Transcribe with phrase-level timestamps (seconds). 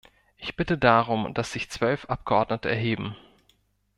[0.35, 3.15] Ich bitte darum, dass sich zwölf Abgeordnete erheben.